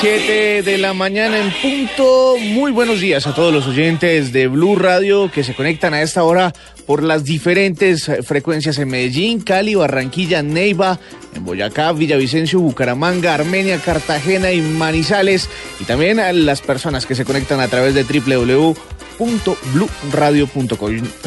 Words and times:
7 0.00 0.62
de 0.62 0.78
la 0.78 0.94
mañana 0.94 1.38
en 1.40 1.50
punto. 1.60 2.36
Muy 2.38 2.70
buenos 2.70 3.00
días 3.00 3.26
a 3.26 3.34
todos 3.34 3.52
los 3.52 3.66
oyentes 3.66 4.32
de 4.32 4.46
Blue 4.46 4.76
Radio 4.76 5.28
que 5.28 5.42
se 5.42 5.54
conectan 5.54 5.92
a 5.92 6.02
esta 6.02 6.22
hora 6.22 6.52
por 6.86 7.02
las 7.02 7.24
diferentes 7.24 8.08
frecuencias 8.22 8.78
en 8.78 8.90
Medellín, 8.90 9.40
Cali, 9.40 9.74
Barranquilla, 9.74 10.40
Neiva, 10.40 11.00
en 11.34 11.44
Boyacá, 11.44 11.90
Villavicencio, 11.90 12.60
Bucaramanga, 12.60 13.34
Armenia, 13.34 13.78
Cartagena 13.78 14.52
y 14.52 14.60
Manizales. 14.60 15.50
Y 15.80 15.84
también 15.84 16.20
a 16.20 16.32
las 16.32 16.60
personas 16.60 17.04
que 17.04 17.16
se 17.16 17.24
conectan 17.24 17.58
a 17.58 17.66
través 17.66 17.94
de 17.94 18.04
www 18.04 18.76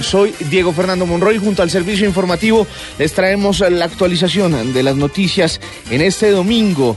Soy 0.02 0.34
Diego 0.50 0.72
Fernando 0.72 1.06
Monroy, 1.06 1.38
junto 1.38 1.62
al 1.62 1.70
servicio 1.70 2.08
informativo 2.08 2.66
les 2.98 3.14
traemos 3.14 3.60
la 3.60 3.86
actualización 3.86 4.74
de 4.74 4.84
las 4.84 4.96
noticias 4.96 5.60
en 5.90 6.02
este 6.02 6.32
domingo. 6.32 6.96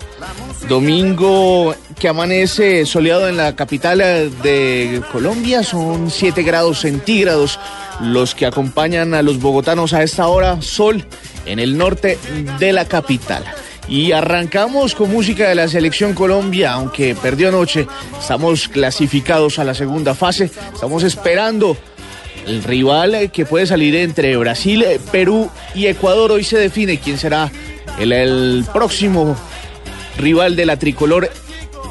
Domingo 0.68 1.74
que 1.98 2.08
amanece 2.08 2.86
soleado 2.86 3.28
en 3.28 3.36
la 3.36 3.54
capital 3.54 3.98
de 4.42 5.02
Colombia, 5.12 5.62
son 5.62 6.10
7 6.10 6.42
grados 6.42 6.80
centígrados 6.80 7.58
los 8.00 8.34
que 8.34 8.46
acompañan 8.46 9.14
a 9.14 9.22
los 9.22 9.40
bogotanos 9.40 9.92
a 9.92 10.02
esta 10.02 10.26
hora, 10.28 10.62
sol 10.62 11.04
en 11.46 11.58
el 11.58 11.76
norte 11.76 12.18
de 12.58 12.72
la 12.72 12.86
capital. 12.86 13.44
Y 13.88 14.12
arrancamos 14.12 14.94
con 14.94 15.10
música 15.10 15.48
de 15.48 15.54
la 15.54 15.68
selección 15.68 16.14
Colombia, 16.14 16.72
aunque 16.72 17.14
perdió 17.14 17.48
anoche. 17.48 17.86
Estamos 18.18 18.68
clasificados 18.68 19.58
a 19.58 19.64
la 19.64 19.74
segunda 19.74 20.14
fase. 20.14 20.50
Estamos 20.72 21.02
esperando 21.02 21.76
el 22.46 22.62
rival 22.62 23.30
que 23.30 23.44
puede 23.44 23.66
salir 23.66 23.94
entre 23.96 24.36
Brasil, 24.36 24.84
Perú 25.12 25.50
y 25.74 25.86
Ecuador. 25.86 26.32
Hoy 26.32 26.44
se 26.44 26.58
define 26.58 26.98
quién 26.98 27.18
será 27.18 27.50
el, 27.98 28.12
el 28.12 28.64
próximo 28.72 29.36
rival 30.19 30.56
de 30.56 30.66
la 30.66 30.78
tricolor 30.78 31.30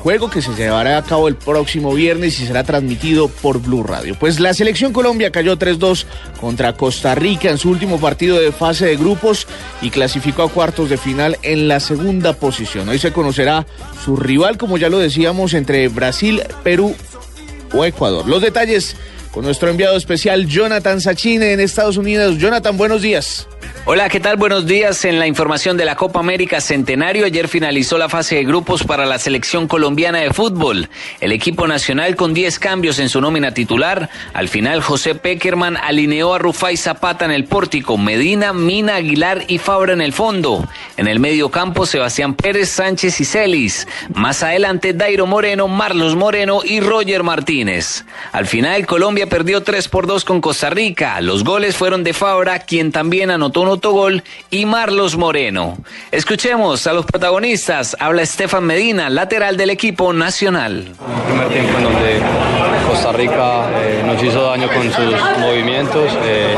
juego 0.04 0.30
que 0.30 0.42
se 0.42 0.54
llevará 0.54 0.98
a 0.98 1.02
cabo 1.02 1.30
el 1.30 1.38
próximo 1.38 1.94
viernes 1.94 2.38
y 2.42 2.46
será 2.46 2.66
transmitido 2.66 3.30
por 3.30 3.62
Blue 3.62 3.84
Radio. 3.84 4.18
Pues 4.20 4.42
la 4.42 4.54
selección 4.54 4.92
Colombia 4.92 5.32
cayó 5.32 5.58
3-2 5.58 6.04
contra 6.42 6.74
Costa 6.74 7.16
Rica 7.16 7.50
en 7.50 7.58
su 7.58 7.70
último 7.70 8.02
partido 8.02 8.38
de 8.38 8.52
fase 8.52 8.86
de 8.86 8.98
grupos 8.98 9.48
y 9.82 9.92
clasificó 9.92 10.44
a 10.44 10.52
cuartos 10.52 10.90
de 10.90 10.98
final 10.98 11.38
en 11.42 11.70
la 11.70 11.80
segunda 11.80 12.34
posición. 12.34 12.90
Hoy 12.90 13.00
se 13.00 13.14
conocerá 13.14 13.66
su 14.04 14.18
rival, 14.18 14.58
como 14.58 14.78
ya 14.78 14.90
lo 14.90 15.00
decíamos, 15.00 15.54
entre 15.54 15.88
Brasil, 15.88 16.44
Perú 16.66 16.94
o 17.74 17.86
Ecuador. 17.86 18.28
Los 18.28 18.42
detalles 18.42 18.98
con 19.32 19.46
nuestro 19.46 19.70
enviado 19.70 19.96
especial 19.96 20.48
Jonathan 20.48 21.00
Sachine 21.00 21.54
en 21.54 21.62
Estados 21.62 21.96
Unidos. 21.96 22.38
Jonathan, 22.40 22.76
buenos 22.76 23.02
días. 23.02 23.48
Hola, 23.86 24.08
¿qué 24.08 24.22
tal? 24.22 24.38
Buenos 24.38 24.66
días. 24.66 25.04
En 25.04 25.20
la 25.20 25.28
información 25.28 25.76
de 25.76 25.84
la 25.84 25.98
Copa 25.98 26.22
América 26.22 26.62
Centenario, 26.62 27.26
ayer 27.26 27.50
finalizó 27.50 27.98
la 27.98 28.08
fase 28.08 28.36
de 28.36 28.46
grupos 28.46 28.86
para 28.86 29.06
la 29.06 29.20
selección 29.20 29.68
colombiana 29.68 30.20
de 30.20 30.32
fútbol. 30.32 30.88
El 31.20 31.34
equipo 31.34 31.68
nacional 31.68 32.16
con 32.16 32.34
10 32.34 32.60
cambios 32.60 32.98
en 33.00 33.10
su 33.10 33.20
nómina 33.20 33.54
titular. 33.54 34.10
Al 34.34 34.48
final, 34.48 34.82
José 34.82 35.16
Peckerman 35.16 35.76
alineó 35.76 36.34
a 36.34 36.40
Rufai 36.40 36.78
Zapata 36.78 37.26
en 37.26 37.32
el 37.32 37.44
pórtico, 37.44 37.98
Medina, 37.98 38.54
Mina, 38.54 38.96
Aguilar 38.96 39.44
y 39.50 39.58
Fabra 39.58 39.92
en 39.92 40.00
el 40.00 40.14
fondo. 40.14 40.66
En 40.96 41.10
el 41.10 41.20
medio 41.20 41.52
campo, 41.52 41.86
Sebastián 41.86 42.36
Pérez, 42.36 42.70
Sánchez 42.70 43.20
y 43.20 43.26
Celis. 43.26 43.86
Más 44.14 44.44
adelante, 44.44 44.94
Dairo 44.94 45.26
Moreno, 45.26 45.68
Marlos 45.68 46.16
Moreno 46.16 46.62
y 46.64 46.80
Roger 46.80 47.24
Martínez. 47.24 48.06
Al 48.32 48.48
final, 48.48 48.86
Colombia 48.86 49.28
perdió 49.28 49.62
3 49.62 49.90
por 49.90 50.08
2 50.08 50.24
con 50.24 50.40
Costa 50.40 50.70
Rica. 50.70 51.20
Los 51.20 51.44
goles 51.44 51.76
fueron 51.76 52.06
de 52.06 52.14
Fabra, 52.14 52.60
quien 52.60 52.94
también 52.94 53.30
anotó 53.30 53.60
un 53.60 53.73
autogol, 53.74 54.24
y 54.50 54.66
Marlos 54.66 55.18
Moreno. 55.18 55.78
Escuchemos 56.12 56.88
a 56.88 56.94
los 56.94 57.06
protagonistas. 57.06 57.96
Habla 58.00 58.22
Estefan 58.22 58.64
Medina, 58.64 59.10
lateral 59.10 59.58
del 59.58 59.70
equipo 59.70 60.14
nacional. 60.14 60.92
Un 61.00 61.22
primer 61.24 61.50
tiempo 61.50 61.78
en 61.78 61.84
donde 61.84 62.22
Costa 62.88 63.12
Rica 63.12 63.70
eh, 63.76 64.04
nos 64.06 64.22
hizo 64.24 64.44
daño 64.44 64.68
con 64.68 64.84
sus 64.92 65.40
movimientos, 65.40 66.12
eh, 66.24 66.56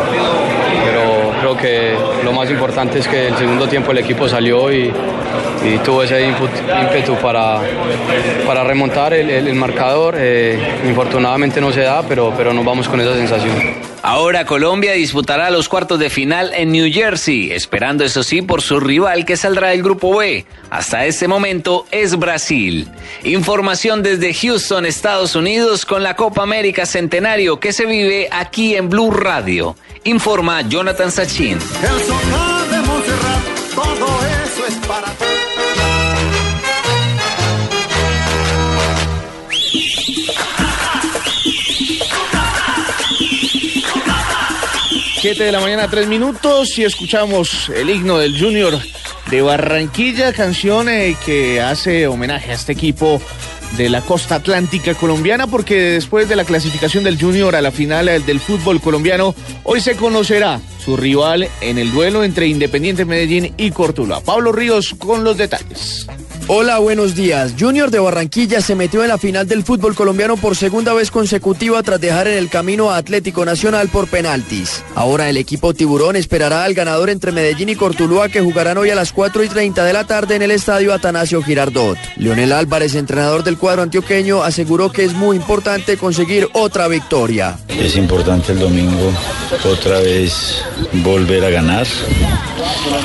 pero 0.85 1.31
creo 1.39 1.57
que 1.57 1.97
lo 2.23 2.33
más 2.33 2.49
importante 2.49 2.99
es 2.99 3.07
que 3.07 3.27
el 3.27 3.37
segundo 3.37 3.67
tiempo 3.67 3.91
el 3.91 3.99
equipo 3.99 4.27
salió 4.27 4.71
y, 4.71 4.91
tuvo 5.83 6.03
ese 6.03 6.27
ímpetu 6.27 7.15
para, 7.15 7.59
para 8.45 8.63
remontar 8.63 9.13
el, 9.13 9.55
marcador. 9.55 10.15
Eh, 10.17 10.59
infortunadamente 10.85 11.59
no 11.59 11.71
se 11.71 11.81
da, 11.81 12.03
pero, 12.03 12.33
pero 12.37 12.53
nos 12.53 12.63
vamos 12.63 12.87
con 12.87 13.01
esa 13.01 13.15
sensación. 13.15 13.94
Ahora 14.07 14.45
Colombia 14.45 14.91
disputará 14.91 15.49
los 15.49 15.67
cuartos 15.67 15.97
de 15.97 16.11
final 16.11 16.51
en 16.53 16.71
New 16.71 16.93
Jersey, 16.93 17.51
esperando 17.51 18.03
eso 18.03 18.21
sí 18.21 18.43
por 18.43 18.61
su 18.61 18.79
rival 18.79 19.25
que 19.25 19.35
saldrá 19.35 19.69
del 19.69 19.81
grupo 19.81 20.15
B. 20.15 20.45
Hasta 20.69 21.07
este 21.07 21.27
momento 21.27 21.87
es 21.89 22.15
Brasil. 22.15 22.87
Información 23.23 24.03
desde 24.03 24.31
Houston, 24.31 24.85
Estados 24.85 25.35
Unidos, 25.35 25.87
con 25.87 26.03
la 26.03 26.15
Copa 26.15 26.43
América 26.43 26.85
Centenario 26.85 27.59
que 27.59 27.73
se 27.73 27.87
vive 27.87 28.29
aquí 28.31 28.75
en 28.75 28.91
Blue 28.91 29.09
Radio. 29.09 29.75
Informa 30.03 30.61
Jonathan 30.61 31.11
Sachin. 31.11 31.57
Siete 31.59 31.95
de 35.19 35.24
la 45.33 45.59
mañana, 45.59 45.89
tres 45.89 46.07
minutos, 46.07 46.77
y 46.77 46.83
escuchamos 46.83 47.69
el 47.69 47.89
himno 47.89 48.19
del 48.19 48.39
Junior 48.39 48.79
de 49.31 49.41
Barranquilla, 49.41 50.31
canción 50.33 50.87
eh, 50.87 51.17
que 51.25 51.59
hace 51.59 52.05
homenaje 52.05 52.51
a 52.51 52.53
este 52.53 52.73
equipo 52.73 53.19
de 53.75 53.89
la 53.89 54.01
costa 54.01 54.35
atlántica 54.35 54.93
colombiana, 54.93 55.47
porque 55.47 55.81
después 55.81 56.29
de 56.29 56.35
la 56.35 56.43
clasificación 56.45 57.03
del 57.03 57.19
Junior 57.19 57.55
a 57.55 57.61
la 57.61 57.71
final 57.71 58.07
eh, 58.07 58.19
del 58.19 58.39
fútbol 58.39 58.79
colombiano, 58.79 59.33
hoy 59.63 59.81
se 59.81 59.95
conocerá 59.95 60.61
su 60.77 60.95
rival 60.95 61.49
en 61.59 61.79
el 61.79 61.91
duelo 61.91 62.23
entre 62.23 62.45
Independiente 62.45 63.03
Medellín 63.03 63.55
y 63.57 63.71
Cortuluá. 63.71 64.21
Pablo 64.21 64.51
Ríos 64.51 64.93
con 64.99 65.23
los 65.23 65.37
detalles. 65.37 66.05
Hola, 66.47 66.77
buenos 66.77 67.15
días. 67.15 67.55
Junior 67.59 67.89
de 67.89 67.97
Barranquilla 67.97 68.61
se 68.61 68.75
metió 68.75 69.01
en 69.01 69.07
la 69.07 69.17
final 69.17 69.47
del 69.47 69.63
fútbol 69.63 69.95
colombiano 69.95 70.37
por 70.37 70.55
segunda 70.55 70.93
vez 70.93 71.09
consecutiva 71.09 71.81
tras 71.81 71.99
dejar 71.99 72.27
en 72.27 72.37
el 72.37 72.49
camino 72.49 72.91
a 72.91 72.97
Atlético 72.97 73.45
Nacional 73.45 73.89
por 73.89 74.07
penaltis. 74.07 74.83
Ahora 74.93 75.27
el 75.27 75.37
equipo 75.37 75.73
tiburón 75.73 76.15
esperará 76.15 76.63
al 76.63 76.75
ganador 76.75 77.09
entre 77.09 77.31
Medellín 77.31 77.69
y 77.69 77.75
Cortuluá 77.75 78.29
que 78.29 78.41
jugarán 78.41 78.77
hoy 78.77 78.91
a 78.91 78.95
las 78.95 79.11
4 79.11 79.43
y 79.43 79.49
30 79.49 79.83
de 79.85 79.93
la 79.93 80.05
tarde 80.05 80.35
en 80.35 80.43
el 80.43 80.51
estadio 80.51 80.93
Atanasio 80.93 81.41
Girardot. 81.41 81.97
Leonel 82.17 82.51
Álvarez, 82.51 82.93
entrenador 82.93 83.43
del 83.43 83.57
cuadro 83.57 83.81
antioqueño, 83.81 84.43
aseguró 84.43 84.91
que 84.91 85.03
es 85.03 85.13
muy 85.13 85.37
importante 85.37 85.97
conseguir 85.97 86.47
otra 86.53 86.87
victoria. 86.87 87.57
Es 87.69 87.95
importante 87.95 88.51
el 88.51 88.59
domingo 88.59 89.11
otra 89.63 89.99
vez 89.99 90.61
volver 90.93 91.43
a 91.43 91.49
ganar 91.49 91.87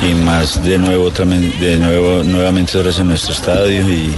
y 0.07 0.13
más 0.13 0.63
de 0.63 0.77
nuevo, 0.77 1.09
de 1.09 1.77
nuevo 1.77 2.23
nuevamente 2.23 2.79
en 2.79 3.07
nuestro 3.07 3.30
estadio 3.31 3.89
y 3.89 4.13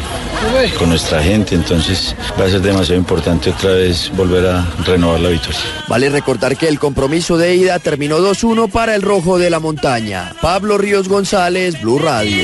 con 0.77 0.89
nuestra 0.89 1.21
gente, 1.21 1.55
entonces 1.55 2.15
va 2.39 2.45
a 2.45 2.49
ser 2.49 2.61
demasiado 2.61 2.99
importante 2.99 3.49
otra 3.49 3.71
vez 3.71 4.11
volver 4.15 4.45
a 4.47 4.65
renovar 4.85 5.19
la 5.19 5.29
victoria. 5.29 5.59
Vale 5.87 6.09
recordar 6.09 6.57
que 6.57 6.67
el 6.67 6.79
compromiso 6.79 7.37
de 7.37 7.55
ida 7.55 7.79
terminó 7.79 8.19
2-1 8.19 8.69
para 8.69 8.95
el 8.95 9.01
Rojo 9.01 9.37
de 9.37 9.49
la 9.49 9.59
Montaña. 9.59 10.33
Pablo 10.41 10.77
Ríos 10.77 11.07
González, 11.07 11.81
Blue 11.81 11.99
Radio. 11.99 12.43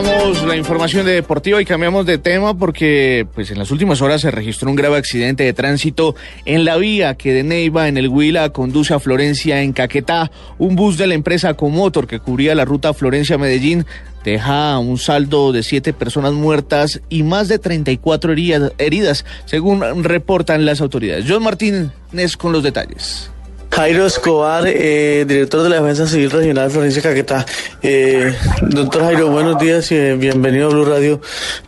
La 0.00 0.56
información 0.56 1.04
de 1.04 1.12
deportiva 1.12 1.60
y 1.60 1.66
cambiamos 1.66 2.06
de 2.06 2.16
tema 2.16 2.56
porque 2.56 3.26
pues 3.34 3.50
en 3.50 3.58
las 3.58 3.70
últimas 3.70 4.00
horas 4.00 4.22
se 4.22 4.30
registró 4.30 4.70
un 4.70 4.76
grave 4.76 4.96
accidente 4.96 5.44
de 5.44 5.52
tránsito 5.52 6.14
en 6.46 6.64
la 6.64 6.78
vía 6.78 7.16
que 7.16 7.34
de 7.34 7.42
Neiva 7.42 7.86
en 7.86 7.98
el 7.98 8.08
Huila 8.08 8.48
conduce 8.48 8.94
a 8.94 8.98
Florencia 8.98 9.60
en 9.60 9.74
Caquetá. 9.74 10.30
Un 10.56 10.74
bus 10.74 10.96
de 10.96 11.06
la 11.06 11.12
empresa 11.12 11.52
Comotor 11.52 12.06
que 12.06 12.18
cubría 12.18 12.54
la 12.54 12.64
ruta 12.64 12.94
Florencia-Medellín 12.94 13.84
deja 14.24 14.78
un 14.78 14.96
saldo 14.96 15.52
de 15.52 15.62
siete 15.62 15.92
personas 15.92 16.32
muertas 16.32 17.02
y 17.10 17.22
más 17.22 17.48
de 17.48 17.58
34 17.58 18.32
heridas, 18.78 19.26
según 19.44 20.02
reportan 20.02 20.64
las 20.64 20.80
autoridades. 20.80 21.26
John 21.28 21.42
Martínez 21.42 21.90
con 22.38 22.52
los 22.52 22.62
detalles. 22.62 23.30
Jairo 23.72 24.04
Escobar, 24.04 24.64
eh, 24.66 25.24
director 25.26 25.62
de 25.62 25.70
la 25.70 25.76
Defensa 25.76 26.06
Civil 26.06 26.30
Regional 26.30 26.68
de 26.68 26.74
Florencia 26.74 27.02
Caquetá. 27.02 27.46
Eh, 27.82 28.34
doctor 28.62 29.04
Jairo, 29.04 29.28
buenos 29.28 29.58
días 29.58 29.90
y 29.92 30.12
bienvenido 30.16 30.68
a 30.68 30.70
Blue 30.70 30.84
Radio. 30.84 31.20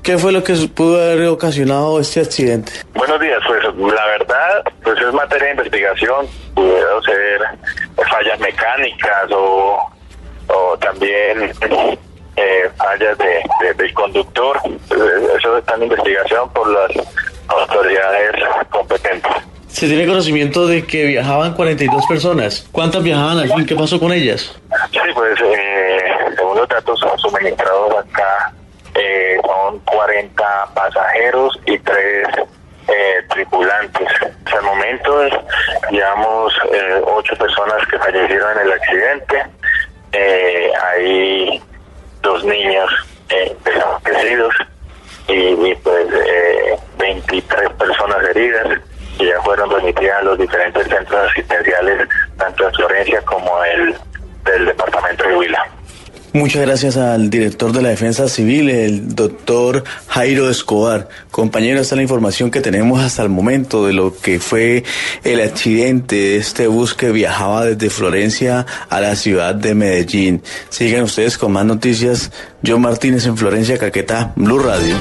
¿Qué 0.03 0.19
fue 0.19 0.33
lo 0.33 0.43
que 0.43 0.55
pudo 0.75 1.01
haber 1.01 1.29
ocasionado 1.29 2.01
este 2.01 2.21
accidente? 2.21 2.73
Buenos 2.95 3.21
días, 3.21 3.39
pues 3.47 3.63
la 3.95 4.07
verdad, 4.07 4.65
pues 4.83 4.99
es 5.01 5.15
materia 5.15 5.47
de 5.47 5.51
investigación, 5.53 6.27
pudo 6.55 7.03
ser 7.03 7.41
fallas 8.11 8.41
mecánicas 8.41 9.31
o, 9.31 9.79
o 10.49 10.79
también 10.79 11.53
eh, 12.37 12.71
fallas 12.77 13.17
de, 13.19 13.75
del 13.75 13.95
conductor. 13.95 14.59
Eso 15.39 15.59
está 15.59 15.77
en 15.77 15.85
investigación 15.85 16.53
por 16.53 16.69
las 16.69 16.91
autoridades 17.49 18.33
competentes. 18.71 19.33
Se 19.73 19.89
tiene 19.89 20.07
conocimiento 20.07 20.67
de 20.67 20.87
que 20.87 21.07
viajaban 21.07 21.55
42 21.55 22.07
personas. 22.07 22.69
¿Cuántas 22.73 23.03
viajaban 23.03 23.39
al 23.39 23.51
fin? 23.53 23.65
¿Qué 23.67 23.75
pasó 23.75 23.99
con 23.99 24.13
ellas? 24.13 24.55
Sí, 24.91 24.99
pues 25.15 25.41
eh, 25.41 25.99
según 26.37 26.59
los 26.59 26.69
datos 26.69 27.01
suministrados 27.17 27.97
acá, 27.97 28.53
eh, 28.95 29.39
son 29.43 29.79
40 29.81 30.45
pasajeros 30.75 31.59
y 31.67 31.79
3 31.79 31.99
eh, 32.89 33.23
tripulantes. 33.31 34.09
Hasta 34.45 34.59
el 34.59 34.63
momento 34.63 35.29
llevamos 35.91 36.53
eh, 36.71 37.01
8 37.05 37.37
personas 37.37 37.79
que 37.91 37.99
fallecieron 37.99 38.59
en 38.59 38.67
el 38.67 38.73
accidente. 38.73 39.43
Eh, 40.13 40.71
hay 40.85 41.63
dos 42.21 42.45
niños 42.45 42.91
eh, 43.31 43.57
desaparecidos 43.65 44.55
y, 45.29 45.71
y 45.71 45.75
pues 45.77 46.07
23 46.99 47.71
personas 47.71 48.19
heridas 48.29 48.79
y 49.19 49.27
ya 49.27 49.41
fueron 49.43 49.71
remitidas 49.71 50.21
a 50.21 50.23
los 50.23 50.39
diferentes 50.39 50.87
centros 50.89 51.31
asistenciales, 51.31 52.09
tanto 52.37 52.67
en 52.67 52.75
Florencia 52.75 53.21
como 53.23 53.65
el 53.65 53.95
del 54.45 54.67
departamento 54.67 55.29
de 55.29 55.37
Huila. 55.37 55.65
Muchas 56.35 56.63
gracias 56.63 56.97
al 56.97 57.29
director 57.29 57.73
de 57.73 57.83
la 57.83 57.91
Defensa 57.91 58.27
Civil, 58.27 58.71
el 58.71 59.15
doctor 59.15 59.85
Jairo 60.09 60.49
Escobar. 60.49 61.11
Compañero, 61.31 61.79
esta 61.79 61.95
es 61.95 61.97
la 61.99 62.03
información 62.03 62.51
que 62.51 62.63
tenemos 62.63 63.03
hasta 63.03 63.23
el 63.23 63.29
momento 63.29 63.87
de 63.87 63.93
lo 63.93 64.17
que 64.17 64.41
fue 64.41 64.83
el 65.25 65.43
accidente 65.43 66.17
de 66.17 66.37
este 66.39 66.69
bus 66.69 66.95
que 66.95 67.11
viajaba 67.11 67.67
desde 67.67 67.91
Florencia 67.91 68.65
a 68.89 69.01
la 69.03 69.15
ciudad 69.15 69.55
de 69.55 69.75
Medellín. 69.75 70.43
Sigan 70.71 71.03
ustedes 71.03 71.37
con 71.37 71.53
más 71.53 71.67
noticias. 71.67 72.33
John 72.67 72.81
Martínez 72.81 73.27
en 73.27 73.37
Florencia, 73.37 73.77
Caquetá, 73.77 74.33
Blue 74.35 74.59
Radio. 74.59 74.97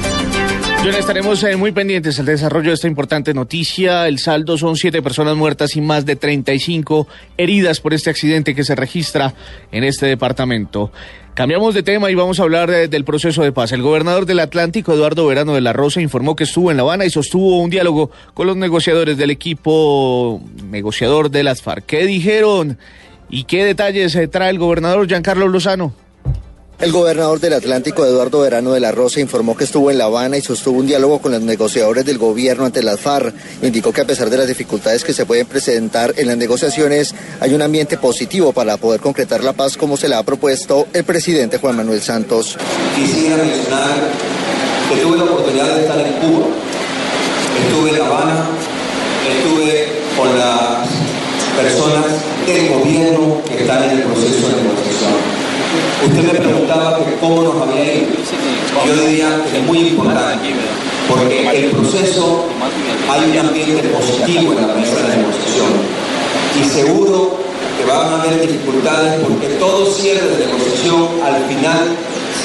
John, 0.84 0.96
estaremos 0.96 1.44
eh, 1.44 1.56
muy 1.58 1.72
pendientes 1.72 2.18
del 2.18 2.26
desarrollo 2.26 2.70
de 2.70 2.74
esta 2.74 2.88
importante 2.88 3.36
noticia. 3.36 4.08
El 4.08 4.18
saldo 4.18 4.58
son 4.58 4.76
siete 4.76 5.04
personas 5.04 5.36
muertas 5.36 5.76
y 5.76 5.82
más 5.82 6.08
de 6.08 6.16
35 6.16 7.08
heridas 7.38 7.80
por 7.80 7.94
este 7.94 8.10
accidente 8.10 8.56
que 8.56 8.64
se 8.64 8.74
registra 8.74 9.36
en 9.72 9.84
este 9.84 10.08
departamento. 10.08 10.92
Cambiamos 11.36 11.76
de 11.76 11.84
tema 11.84 12.10
y 12.10 12.16
vamos 12.16 12.40
a 12.40 12.44
hablar 12.44 12.72
de, 12.72 12.88
del 12.88 13.06
proceso 13.06 13.44
de 13.44 13.52
paz. 13.52 13.72
El 13.74 13.84
gobernador 13.84 14.26
del 14.26 14.40
Atlántico, 14.40 14.92
Eduardo 14.92 15.28
Verano 15.28 15.54
de 15.54 15.62
la 15.62 15.72
Rosa, 15.72 16.02
informó 16.02 16.36
que 16.36 16.46
estuvo 16.46 16.72
en 16.72 16.78
La 16.78 16.84
Habana 16.84 17.06
y 17.06 17.12
sostuvo 17.12 17.60
un 17.60 17.70
diálogo 17.70 18.10
con 18.34 18.48
los 18.48 18.58
negociadores 18.58 19.18
del 19.18 19.30
equipo 19.30 20.42
negociador 20.64 21.30
de 21.30 21.44
las 21.44 21.62
FARC. 21.62 21.86
¿Qué 21.86 22.08
dijeron 22.08 22.80
y 23.30 23.44
qué 23.44 23.66
detalles 23.66 24.18
trae 24.32 24.50
el 24.50 24.58
gobernador 24.58 25.08
Giancarlo 25.08 25.48
Lozano? 25.48 25.94
El 26.82 26.92
gobernador 26.92 27.40
del 27.40 27.54
Atlántico, 27.54 28.04
Eduardo 28.04 28.40
Verano 28.40 28.72
de 28.72 28.80
la 28.80 28.92
Rosa, 28.92 29.20
informó 29.20 29.56
que 29.56 29.66
estuvo 29.66 29.92
en 29.92 30.00
La 30.00 30.06
Habana 30.06 30.38
y 30.38 30.42
sostuvo 30.42 30.80
un 30.80 30.88
diálogo 30.88 31.20
con 31.20 31.32
los 31.32 31.42
negociadores 31.44 32.04
del 32.06 32.18
gobierno 32.18 32.66
ante 32.66 32.82
las 32.82 33.00
FARC. 33.00 33.36
Indicó 33.62 33.94
que 33.94 34.02
a 34.02 34.06
pesar 34.06 34.32
de 34.32 34.38
las 34.38 34.48
dificultades 34.48 35.04
que 35.04 35.14
se 35.14 35.28
pueden 35.28 35.46
presentar 35.46 36.16
en 36.18 36.26
las 36.26 36.38
negociaciones, 36.38 37.14
hay 37.40 37.54
un 37.54 37.62
ambiente 37.62 38.00
positivo 38.00 38.52
para 38.52 38.78
poder 38.78 39.00
concretar 39.00 39.44
la 39.44 39.54
paz 39.54 39.78
como 39.78 39.96
se 39.96 40.08
la 40.08 40.18
ha 40.18 40.24
propuesto 40.24 40.88
el 40.92 41.04
presidente 41.04 41.60
Juan 41.60 41.76
Manuel 41.76 42.02
Santos. 42.02 42.58
Quisiera 42.96 43.38
mencionar 43.38 44.10
que 44.90 45.02
tuve 45.02 45.18
la 45.18 45.26
oportunidad 45.26 45.76
de 45.76 45.82
estar 45.82 46.00
en 46.00 46.14
Cuba, 46.14 46.48
estuve 47.64 47.90
en 47.92 48.00
La 48.00 48.08
Habana, 48.08 48.46
estuve 49.30 49.88
con 50.18 50.36
las 50.36 50.88
personas 51.56 52.06
del 52.48 52.70
gobierno 52.70 53.40
que 53.48 53.62
están 53.62 53.84
en 53.84 54.00
el 54.00 54.02
proceso 54.02 54.48
de 54.48 54.64
negociación. 54.64 54.81
Usted 56.04 56.34
me 56.34 56.40
preguntaba 56.40 56.98
cómo 57.20 57.44
nos 57.44 57.62
había 57.62 57.94
ido. 57.94 58.08
Yo 58.88 59.06
diría 59.06 59.44
que 59.52 59.60
es 59.60 59.64
muy 59.68 59.78
importante, 59.90 60.50
porque 61.08 61.66
el 61.66 61.72
proceso 61.72 62.46
hay 63.10 63.30
un 63.30 63.38
ambiente 63.38 63.88
positivo 63.90 64.54
en 64.54 64.68
la 64.68 64.74
mesa 64.74 64.96
de 64.96 65.18
negociación. 65.18 65.70
Y 66.60 66.64
seguro 66.64 67.38
que 67.78 67.86
van 67.86 68.14
a 68.14 68.22
haber 68.24 68.42
dificultades 68.42 69.22
porque 69.22 69.48
todo 69.60 69.86
cierre 69.92 70.28
de 70.28 70.46
negociación 70.48 71.08
al 71.24 71.46
final 71.46 71.96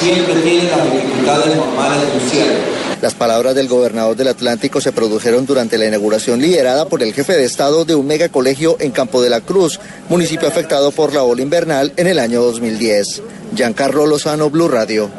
siempre 0.01 0.35
tiene 0.35 0.69
las 0.69 0.93
dificultades 0.93 1.55
normales 1.55 2.01
de 2.01 2.13
un 2.13 2.29
cierre. 2.29 2.76
Las 3.01 3.13
palabras 3.13 3.53
del 3.53 3.67
gobernador 3.67 4.15
del 4.15 4.29
Atlántico 4.29 4.81
se 4.81 4.91
produjeron 4.91 5.45
durante 5.45 5.77
la 5.77 5.85
inauguración 5.85 6.41
liderada 6.41 6.89
por 6.89 7.03
el 7.03 7.13
jefe 7.13 7.33
de 7.33 7.45
Estado 7.45 7.85
de 7.85 7.93
un 7.93 8.07
megacolegio 8.07 8.75
en 8.79 8.89
Campo 8.89 9.21
de 9.21 9.29
la 9.29 9.41
Cruz, 9.41 9.79
municipio 10.09 10.47
afectado 10.47 10.91
por 10.91 11.13
la 11.13 11.21
ola 11.21 11.43
invernal 11.43 11.93
en 11.95 12.07
el 12.07 12.17
año 12.17 12.41
2010. 12.41 13.21
Giancarlo 13.55 14.07
Lozano, 14.07 14.49
Blue 14.49 14.67
Radio. 14.67 15.11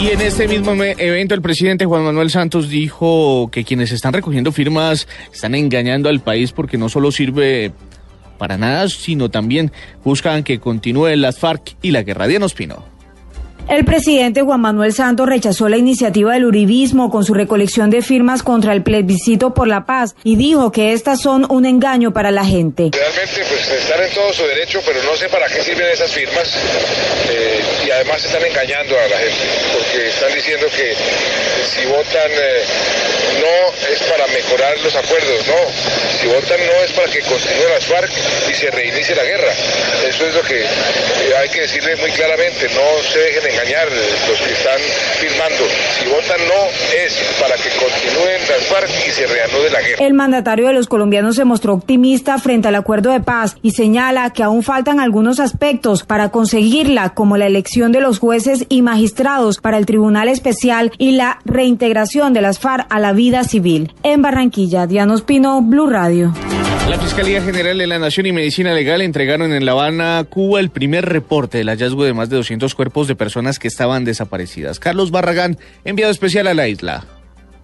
Y 0.00 0.08
en 0.08 0.20
este 0.20 0.48
mismo 0.48 0.72
evento 0.72 1.34
el 1.34 1.42
presidente 1.42 1.84
Juan 1.84 2.02
Manuel 2.02 2.30
Santos 2.30 2.68
dijo 2.68 3.48
que 3.52 3.64
quienes 3.64 3.92
están 3.92 4.12
recogiendo 4.12 4.50
firmas 4.50 5.06
están 5.32 5.54
engañando 5.54 6.08
al 6.08 6.20
país 6.20 6.50
porque 6.50 6.76
no 6.76 6.88
solo 6.88 7.12
sirve 7.12 7.72
para 8.36 8.58
nada, 8.58 8.88
sino 8.88 9.30
también 9.30 9.70
buscan 10.04 10.42
que 10.42 10.58
continúen 10.58 11.22
las 11.22 11.38
FARC 11.38 11.76
y 11.82 11.92
la 11.92 12.02
guerra. 12.02 12.26
Diana 12.26 12.46
Ospino. 12.46 12.95
El 13.68 13.84
presidente 13.84 14.42
Juan 14.42 14.60
Manuel 14.60 14.92
Santos 14.92 15.26
rechazó 15.26 15.68
la 15.68 15.76
iniciativa 15.76 16.34
del 16.34 16.44
uribismo 16.44 17.10
con 17.10 17.24
su 17.24 17.34
recolección 17.34 17.90
de 17.90 18.00
firmas 18.00 18.44
contra 18.44 18.72
el 18.72 18.84
plebiscito 18.84 19.54
por 19.54 19.66
la 19.66 19.86
paz 19.86 20.14
y 20.22 20.36
dijo 20.36 20.70
que 20.70 20.92
estas 20.92 21.20
son 21.20 21.46
un 21.50 21.66
engaño 21.66 22.12
para 22.12 22.30
la 22.30 22.44
gente. 22.44 22.90
Realmente 22.92 23.42
pues 23.48 23.68
están 23.68 24.00
en 24.04 24.14
todo 24.14 24.32
su 24.32 24.44
derecho, 24.44 24.80
pero 24.86 25.02
no 25.02 25.16
sé 25.16 25.28
para 25.28 25.48
qué 25.48 25.62
sirven 25.62 25.88
esas 25.92 26.12
firmas 26.12 26.54
eh, 27.28 27.60
además 27.96 28.22
están 28.24 28.44
engañando 28.44 28.98
a 28.98 29.08
la 29.08 29.18
gente 29.18 29.44
porque 29.72 30.08
están 30.08 30.32
diciendo 30.34 30.66
que 30.68 30.94
si 31.64 31.84
votan 31.86 32.30
eh, 32.30 32.64
no 33.40 33.88
es 33.90 34.02
para 34.02 34.26
mejorar 34.28 34.78
los 34.80 34.94
acuerdos, 34.94 35.46
no. 35.46 36.18
Si 36.18 36.26
votan 36.26 36.60
no 36.66 36.72
es 36.84 36.92
para 36.92 37.10
que 37.10 37.20
continúe 37.22 37.68
las 37.68 37.86
FARC 37.86 38.10
y 38.50 38.54
se 38.54 38.70
reinicie 38.70 39.14
la 39.14 39.24
guerra. 39.24 39.52
Eso 40.06 40.26
es 40.26 40.34
lo 40.34 40.42
que 40.42 40.60
eh, 40.60 40.66
hay 41.38 41.48
que 41.48 41.62
decirle 41.62 41.96
muy 41.96 42.10
claramente, 42.12 42.68
no 42.68 43.02
se 43.02 43.18
dejen 43.18 43.50
engañar 43.50 43.88
los 44.28 44.40
que 44.40 44.52
están 44.52 44.80
firmando. 45.18 45.66
Si 45.98 46.06
votan 46.06 46.46
no 46.46 46.70
es 46.96 47.14
para 47.40 47.56
que 47.56 47.70
continúen 48.46 48.56
las 48.56 48.66
FARC 48.66 49.08
y 49.08 49.10
se 49.10 49.26
reanude 49.26 49.70
la 49.70 49.80
guerra. 49.80 50.06
El 50.06 50.14
mandatario 50.14 50.66
de 50.68 50.72
los 50.72 50.86
colombianos 50.88 51.36
se 51.36 51.44
mostró 51.44 51.74
optimista 51.74 52.38
frente 52.38 52.68
al 52.68 52.74
acuerdo 52.74 53.10
de 53.10 53.20
paz 53.20 53.56
y 53.62 53.72
señala 53.72 54.30
que 54.30 54.42
aún 54.42 54.62
faltan 54.62 55.00
algunos 55.00 55.40
aspectos 55.40 56.04
para 56.04 56.30
conseguirla, 56.30 57.10
como 57.10 57.36
la 57.36 57.46
elección 57.46 57.92
de 57.92 58.00
los 58.00 58.18
jueces 58.18 58.66
y 58.68 58.82
magistrados 58.82 59.58
para 59.58 59.78
el 59.78 59.86
Tribunal 59.86 60.28
Especial 60.28 60.92
y 60.98 61.12
la 61.12 61.38
reintegración 61.44 62.32
de 62.32 62.42
las 62.42 62.58
FARC 62.58 62.86
a 62.90 63.00
la 63.00 63.12
vida 63.12 63.44
civil. 63.44 63.92
En 64.02 64.22
Barranquilla, 64.22 64.86
Diana 64.86 65.14
Ospino, 65.14 65.62
Blue 65.62 65.88
Radio. 65.88 66.32
La 66.88 66.98
Fiscalía 66.98 67.42
General 67.42 67.76
de 67.76 67.86
la 67.88 67.98
Nación 67.98 68.26
y 68.26 68.32
Medicina 68.32 68.72
Legal 68.72 69.00
entregaron 69.00 69.52
en 69.52 69.64
La 69.64 69.72
Habana, 69.72 70.24
Cuba, 70.28 70.60
el 70.60 70.70
primer 70.70 71.04
reporte 71.04 71.58
del 71.58 71.68
hallazgo 71.68 72.04
de 72.04 72.14
más 72.14 72.30
de 72.30 72.36
200 72.36 72.74
cuerpos 72.76 73.08
de 73.08 73.16
personas 73.16 73.58
que 73.58 73.66
estaban 73.66 74.04
desaparecidas. 74.04 74.78
Carlos 74.78 75.10
Barragán, 75.10 75.58
enviado 75.84 76.12
especial 76.12 76.46
a 76.46 76.54
la 76.54 76.68
isla. 76.68 77.04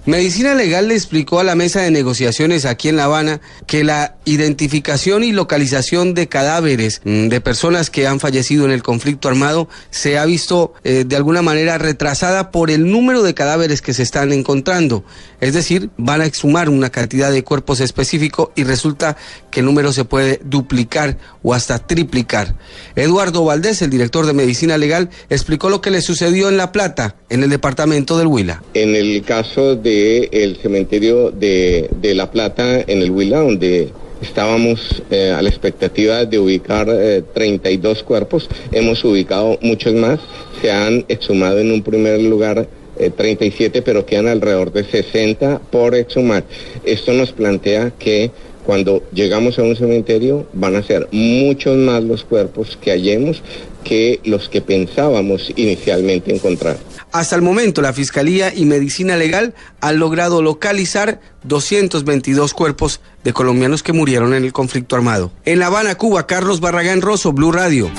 Medicina 0.05 0.57
Legal 0.57 0.89
le 0.89 0.95
explicó 0.95 1.39
a 1.39 1.45
la 1.45 1.55
mesa 1.55 1.81
de 1.81 1.93
negociaciones 1.93 2.65
aquí 2.65 2.89
en 2.89 2.97
La 2.97 3.05
Habana 3.05 3.41
que 3.69 3.85
la 3.85 4.17
identificación 4.25 5.23
y 5.23 5.31
localización 5.31 6.13
de 6.15 6.27
cadáveres 6.27 7.03
mm, 7.05 7.29
de 7.29 7.41
personas 7.41 7.89
que 7.89 8.09
han 8.09 8.19
fallecido 8.19 8.65
en 8.65 8.73
el 8.73 8.83
conflicto 8.83 9.29
armado 9.29 9.69
se 9.91 10.19
ha 10.19 10.25
visto 10.25 10.75
eh, 10.83 11.05
de 11.07 11.15
alguna 11.15 11.41
manera 11.43 11.79
retrasada 11.79 12.51
por 12.51 12.73
el 12.73 12.91
número 12.91 13.23
de 13.23 13.35
cadáveres 13.35 13.81
que 13.81 13.95
se 13.95 14.03
están 14.03 14.33
encontrando. 14.33 15.05
Es 15.41 15.55
decir, 15.55 15.91
van 15.97 16.21
a 16.21 16.27
exhumar 16.27 16.69
una 16.69 16.91
cantidad 16.91 17.31
de 17.31 17.45
cuerpos 17.45 17.79
específico 17.79 18.51
y 18.57 18.65
resulta 18.65 19.17
que 19.53 19.61
el 19.61 19.67
número 19.67 19.93
se 19.93 20.05
puede 20.05 20.41
duplicar 20.45 21.17
o 21.45 21.55
hasta 21.55 21.79
triplicar. 21.79 22.57
Eduardo 22.97 23.45
Valdés, 23.45 23.83
el 23.83 23.91
director 23.91 24.27
de 24.27 24.33
Medicina 24.33 24.79
Legal, 24.79 25.11
explicó 25.31 25.71
lo 25.71 25.81
que 25.81 25.91
le 25.93 26.01
sucedió 26.01 26.49
en 26.49 26.57
La 26.57 26.73
Plata, 26.73 27.15
en 27.29 27.45
el 27.45 27.51
departamento 27.51 28.19
del 28.19 28.27
Huila. 28.27 28.65
En 28.75 28.97
el 28.97 29.23
caso 29.23 29.77
de 29.77 29.92
el 29.93 30.57
cementerio 30.57 31.31
de, 31.31 31.89
de, 32.01 32.15
La 32.15 32.31
Plata 32.31 32.81
en 32.81 33.03
el 33.03 33.11
Huila, 33.11 33.41
donde 33.41 33.91
estábamos 34.23 35.03
eh, 35.11 35.35
a 35.37 35.43
la 35.43 35.49
expectativa 35.49 36.25
de 36.25 36.39
ubicar 36.39 36.89
eh, 36.91 37.23
32 37.35 38.03
cuerpos. 38.03 38.49
Hemos 38.71 39.05
ubicado 39.05 39.59
muchos 39.61 39.95
más. 39.95 40.21
Se 40.61 40.71
han 40.71 41.05
exhumado 41.09 41.59
en 41.59 41.73
un 41.73 41.83
primer 41.83 42.21
lugar 42.21 42.69
37, 43.17 43.79
eh, 43.79 43.83
pero 43.83 44.07
quedan 44.07 44.29
alrededor 44.29 44.73
de 44.73 44.85
60 44.85 45.61
por 45.71 45.95
exhumar. 45.95 46.45
Esto 46.85 47.13
nos 47.13 47.33
plantea 47.33 47.93
que 47.99 48.31
Cuando 48.65 49.03
llegamos 49.13 49.59
a 49.59 49.65
un 49.65 49.75
cementerio 49.75 50.47
van 50.53 50.77
a 50.77 50.85
ser 50.85 51.09
muchos 51.11 51.77
más 51.77 52.05
los 52.05 52.23
cuerpos 52.23 52.79
que 52.81 52.93
hallemos 52.93 53.43
que 53.83 54.21
los 54.25 54.49
que 54.49 54.61
pensábamos 54.61 55.53
inicialmente 55.57 56.33
encontrar. 56.33 56.77
Hasta 57.13 57.37
el 57.37 57.43
momento, 57.43 57.83
la 57.83 57.93
Fiscalía 57.93 58.55
y 58.55 58.65
Medicina 58.65 59.17
Legal 59.17 59.55
han 59.81 59.99
logrado 59.99 60.41
localizar 60.41 61.21
222 61.45 62.55
cuerpos 62.55 63.01
de 63.23 63.35
colombianos 63.35 63.83
que 63.83 63.93
murieron 63.93 64.33
en 64.33 64.45
el 64.45 64.53
conflicto 64.55 64.97
armado. 64.97 65.31
En 65.45 65.59
La 65.59 65.67
Habana, 65.67 65.95
Cuba, 65.97 66.27
Carlos 66.27 66.61
Barragán 66.61 67.03
Rosso, 67.03 67.33
Blue 67.33 67.53
Radio. 67.53 67.91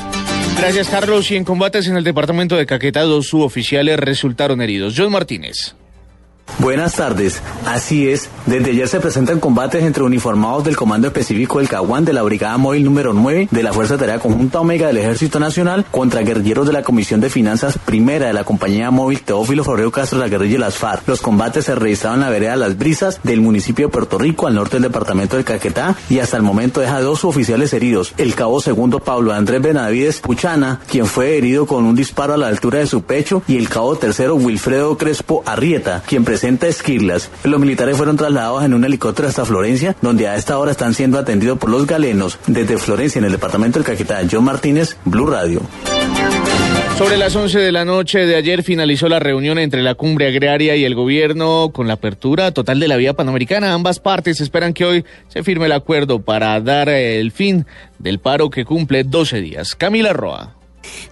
Gracias, 0.58 0.90
Carlos. 0.90 1.30
Y 1.30 1.36
en 1.36 1.44
combates 1.44 1.88
en 1.88 1.96
el 1.96 2.04
departamento 2.04 2.56
de 2.56 2.66
Caquetá, 2.66 3.02
dos 3.02 3.28
suboficiales 3.28 4.00
resultaron 4.00 4.62
heridos. 4.62 4.96
John 4.98 5.12
Martínez. 5.12 5.76
Buenas 6.60 6.96
tardes. 6.96 7.42
Así 7.66 8.08
es, 8.08 8.30
desde 8.46 8.72
ayer 8.72 8.88
se 8.88 9.00
presentan 9.00 9.40
combates 9.40 9.84
entre 9.84 10.04
uniformados 10.04 10.64
del 10.64 10.76
Comando 10.76 11.08
Específico 11.08 11.60
del 11.60 11.68
Caguán 11.68 12.06
de 12.06 12.14
la 12.14 12.22
Brigada 12.22 12.58
Móvil 12.58 12.84
número 12.84 13.12
9 13.12 13.48
de 13.50 13.64
la 13.64 13.74
Fuerza 13.74 13.98
Tarea 13.98 14.20
Conjunta 14.20 14.60
Omega 14.60 14.88
del 14.88 14.98
Ejército 14.98 15.40
Nacional 15.40 15.86
contra 15.90 16.22
guerrilleros 16.22 16.68
de 16.68 16.74
la 16.74 16.84
Comisión 16.84 17.22
de 17.22 17.30
Finanzas 17.30 17.78
Primera 17.78 18.28
de 18.28 18.34
la 18.34 18.44
Compañía 18.44 18.92
Móvil 18.92 19.22
Teófilo 19.22 19.64
Forreo 19.64 19.92
Castro 19.92 20.20
de 20.20 20.26
la 20.26 20.30
guerrilla 20.30 20.54
de 20.54 20.60
las 20.60 20.78
FARC. 20.78 21.08
Los 21.08 21.22
combates 21.22 21.66
se 21.66 21.76
realizaron 21.76 22.20
en 22.20 22.22
la 22.22 22.30
vereda 22.30 22.56
Las 22.56 22.78
Brisas 22.78 23.20
del 23.24 23.42
municipio 23.42 23.88
de 23.88 23.92
Puerto 23.92 24.18
Rico 24.18 24.48
al 24.48 24.56
norte 24.56 24.76
del 24.76 24.84
departamento 24.84 25.38
de 25.38 25.44
Caquetá 25.44 25.96
y 26.10 26.20
hasta 26.20 26.38
el 26.38 26.44
momento 26.44 26.82
deja 26.82 27.02
dos 27.02 27.26
oficiales 27.26 27.74
heridos. 27.74 28.14
El 28.18 28.36
cabo 28.36 28.62
segundo 28.62 29.00
Pablo 29.00 29.34
Andrés 29.34 29.62
Benavides 29.62 30.20
Puchana, 30.20 30.80
quien 30.90 31.08
fue 31.08 31.38
herido 31.38 31.66
con 31.66 31.86
un 31.86 31.96
disparo 31.96 32.34
a 32.34 32.38
la 32.38 32.48
altura 32.48 32.80
de 32.80 32.88
su 32.88 33.04
pecho, 33.04 33.42
y 33.48 33.58
el 33.58 33.70
cabo 33.70 33.96
tercero 33.96 34.36
Wilfredo 34.36 34.98
Crespo 34.98 35.44
Arrieta, 35.46 36.04
quien 36.06 36.24
presenta 36.34 36.68
esquirlas. 36.68 37.30
Los 37.44 37.60
militares 37.60 37.96
fueron 37.96 38.18
trasladados 38.18 38.66
en 38.66 38.74
un 38.74 38.84
helicóptero 38.84 39.28
hasta 39.28 39.46
Florencia, 39.46 39.96
donde 40.02 40.28
a 40.28 40.36
esta 40.36 40.58
hora 40.58 40.72
están 40.72 40.96
siendo 40.96 41.20
atendidos 41.20 41.60
por 41.60 41.70
los 41.70 41.86
galenos 41.86 42.40
desde 42.48 42.80
Florencia 42.80 43.20
en 43.20 43.26
el 43.26 43.34
departamento 43.34 43.78
del 43.78 43.86
Caquetá. 43.86 44.20
John 44.32 44.44
Martínez, 44.44 44.98
Blue 45.06 45.28
Radio. 45.28 45.62
Sobre 46.98 47.18
las 47.18 47.36
11 47.36 47.60
de 47.60 47.72
la 47.72 47.86
noche 47.86 48.26
de 48.26 48.36
ayer 48.36 48.64
finalizó 48.64 49.10
la 49.10 49.20
reunión 49.20 49.60
entre 49.60 49.84
la 49.84 49.94
cumbre 49.94 50.28
agraria 50.28 50.76
y 50.76 50.86
el 50.86 50.96
gobierno 50.96 51.70
con 51.72 51.88
la 51.88 51.94
apertura 51.94 52.52
total 52.52 52.80
de 52.80 52.88
la 52.88 52.98
vía 52.98 53.14
panamericana. 53.14 53.76
Ambas 53.76 54.00
partes 54.00 54.42
esperan 54.42 54.74
que 54.74 54.86
hoy 54.86 55.06
se 55.28 55.44
firme 55.44 55.68
el 55.68 55.72
acuerdo 55.74 56.24
para 56.24 56.60
dar 56.62 56.90
el 56.90 57.32
fin 57.32 57.68
del 58.00 58.18
paro 58.18 58.50
que 58.50 58.66
cumple 58.66 59.04
12 59.04 59.40
días. 59.40 59.76
Camila 59.76 60.14
Roa. 60.14 60.63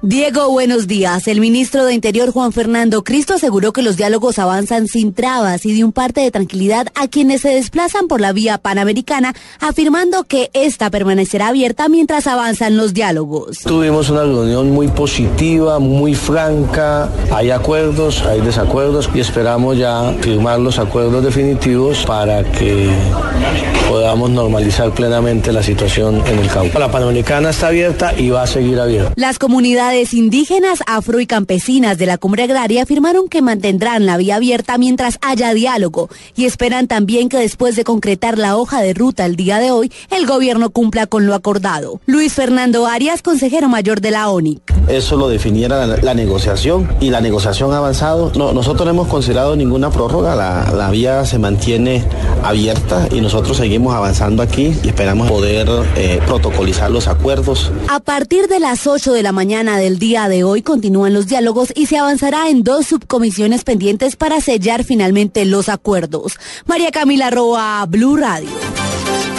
Diego, 0.01 0.49
buenos 0.49 0.87
días. 0.87 1.27
El 1.27 1.39
ministro 1.39 1.85
de 1.85 1.93
Interior 1.93 2.31
Juan 2.31 2.51
Fernando 2.51 3.03
Cristo 3.03 3.35
aseguró 3.35 3.71
que 3.71 3.81
los 3.81 3.97
diálogos 3.97 4.39
avanzan 4.39 4.87
sin 4.87 5.13
trabas 5.13 5.65
y 5.65 5.73
dio 5.73 5.85
un 5.85 5.93
parte 5.93 6.21
de 6.21 6.31
tranquilidad 6.31 6.87
a 6.95 7.07
quienes 7.07 7.41
se 7.41 7.49
desplazan 7.49 8.07
por 8.07 8.19
la 8.19 8.33
vía 8.33 8.57
panamericana, 8.57 9.33
afirmando 9.59 10.23
que 10.23 10.49
esta 10.53 10.89
permanecerá 10.89 11.49
abierta 11.49 11.87
mientras 11.87 12.27
avanzan 12.27 12.77
los 12.77 12.93
diálogos. 12.93 13.59
Tuvimos 13.59 14.09
una 14.09 14.23
reunión 14.23 14.71
muy 14.71 14.87
positiva, 14.87 15.79
muy 15.79 16.15
franca. 16.15 17.09
Hay 17.31 17.51
acuerdos, 17.51 18.23
hay 18.23 18.41
desacuerdos 18.41 19.09
y 19.13 19.19
esperamos 19.19 19.77
ya 19.77 20.13
firmar 20.21 20.59
los 20.59 20.79
acuerdos 20.79 21.23
definitivos 21.23 22.05
para 22.05 22.43
que 22.43 22.89
podamos 23.87 24.29
normalizar 24.29 24.91
plenamente 24.93 25.51
la 25.51 25.63
situación 25.63 26.23
en 26.25 26.39
el 26.39 26.47
campo. 26.47 26.79
La 26.79 26.91
panamericana 26.91 27.51
está 27.51 27.67
abierta 27.67 28.13
y 28.17 28.29
va 28.29 28.43
a 28.43 28.47
seguir 28.47 28.79
abierta. 28.79 29.13
Las 29.15 29.37
comunidades 29.37 29.60
indígenas, 29.65 30.79
afro 30.87 31.19
y 31.19 31.27
campesinas 31.27 31.97
de 31.97 32.05
la 32.05 32.17
cumbre 32.17 32.43
agraria 32.43 32.83
afirmaron 32.83 33.27
que 33.27 33.41
mantendrán 33.41 34.05
la 34.05 34.17
vía 34.17 34.37
abierta 34.37 34.77
mientras 34.77 35.19
haya 35.21 35.53
diálogo 35.53 36.09
y 36.35 36.45
esperan 36.45 36.87
también 36.87 37.29
que 37.29 37.37
después 37.37 37.75
de 37.75 37.83
concretar 37.83 38.37
la 38.37 38.57
hoja 38.57 38.81
de 38.81 38.93
ruta 38.93 39.25
el 39.25 39.35
día 39.35 39.59
de 39.59 39.71
hoy, 39.71 39.91
el 40.09 40.25
gobierno 40.25 40.71
cumpla 40.71 41.05
con 41.05 41.27
lo 41.27 41.35
acordado. 41.35 41.99
Luis 42.07 42.33
Fernando 42.33 42.87
Arias, 42.87 43.21
consejero 43.21 43.69
mayor 43.69 44.01
de 44.01 44.11
la 44.11 44.29
ONIC. 44.29 44.61
Eso 44.87 45.15
lo 45.15 45.29
definiera 45.29 45.85
la, 45.85 45.97
la 45.97 46.13
negociación 46.15 46.89
y 46.99 47.11
la 47.11 47.21
negociación 47.21 47.71
ha 47.73 47.77
avanzado. 47.77 48.31
No, 48.35 48.53
nosotros 48.53 48.85
no 48.85 48.91
hemos 48.91 49.07
considerado 49.07 49.55
ninguna 49.55 49.91
prórroga, 49.91 50.35
la, 50.35 50.71
la 50.75 50.89
vía 50.89 51.23
se 51.25 51.37
mantiene 51.37 52.03
abierta 52.43 53.07
y 53.11 53.21
nosotros 53.21 53.57
seguimos 53.57 53.93
avanzando 53.93 54.41
aquí 54.41 54.73
y 54.83 54.87
esperamos 54.87 55.29
poder 55.29 55.69
eh, 55.95 56.19
protocolizar 56.25 56.89
los 56.89 57.07
acuerdos. 57.07 57.71
A 57.89 57.99
partir 57.99 58.47
de 58.47 58.59
las 58.59 58.87
8 58.87 59.13
de 59.13 59.21
la 59.21 59.31
mañana 59.31 59.50
del 59.51 59.99
día 59.99 60.29
de 60.29 60.45
hoy 60.45 60.61
continúan 60.61 61.13
los 61.13 61.27
diálogos 61.27 61.73
y 61.75 61.87
se 61.87 61.97
avanzará 61.97 62.49
en 62.49 62.63
dos 62.63 62.85
subcomisiones 62.85 63.65
pendientes 63.65 64.15
para 64.15 64.39
sellar 64.39 64.85
finalmente 64.85 65.43
los 65.43 65.67
acuerdos. 65.67 66.39
María 66.65 66.89
Camila 66.89 67.29
Roa, 67.29 67.85
Blue 67.85 68.15
Radio. 68.15 68.49